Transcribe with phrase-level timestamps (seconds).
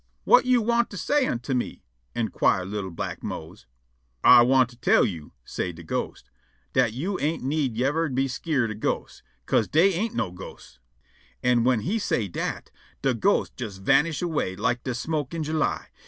[0.25, 1.83] "Whut yo' want to say unto me?"
[2.15, 3.67] _in_quire' li'l' black Mose.
[4.23, 6.31] "Ah want to tell yo'," say' de ghost,
[6.73, 10.79] "dat yo' ain't need yever be skeered of ghosts, 'ca'se dey ain't no ghosts."
[11.43, 12.71] An' whin he say dat,
[13.03, 15.89] de ghost jes vanish' away like de smoke in July.